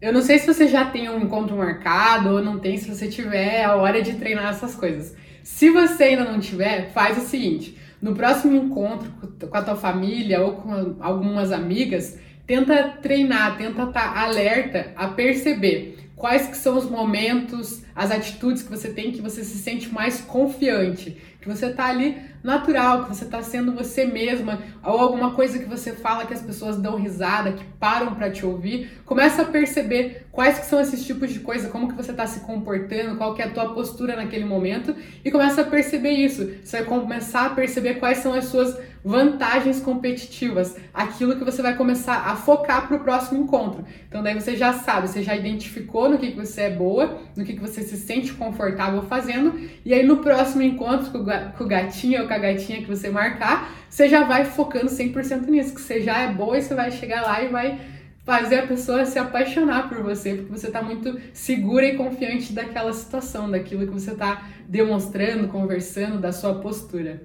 [0.00, 3.08] Eu não sei se você já tem um encontro marcado ou não tem, se você
[3.08, 5.16] tiver a hora de treinar essas coisas.
[5.42, 9.10] Se você ainda não tiver, faz o seguinte: no próximo encontro
[9.48, 15.08] com a tua família ou com algumas amigas, tenta treinar, tenta estar tá alerta a
[15.08, 19.92] perceber quais que são os momentos, as atitudes que você tem que você se sente
[19.92, 25.32] mais confiante, que você tá ali natural, que você tá sendo você mesma, ou alguma
[25.32, 29.42] coisa que você fala que as pessoas dão risada, que param para te ouvir, começa
[29.42, 33.16] a perceber quais que são esses tipos de coisa, como que você tá se comportando,
[33.16, 36.50] qual que é a tua postura naquele momento e começa a perceber isso.
[36.64, 41.76] Você vai começar a perceber quais são as suas vantagens competitivas, aquilo que você vai
[41.76, 43.84] começar a focar para o próximo encontro.
[44.08, 47.44] Então daí você já sabe, você já identificou no que, que você é boa, no
[47.44, 52.22] que, que você se sente confortável fazendo, e aí no próximo encontro com o gatinho
[52.22, 56.00] ou com a gatinha que você marcar, você já vai focando 100% nisso, que você
[56.00, 57.78] já é boa e você vai chegar lá e vai
[58.24, 62.92] fazer a pessoa se apaixonar por você, porque você está muito segura e confiante daquela
[62.92, 67.22] situação, daquilo que você está demonstrando, conversando, da sua postura.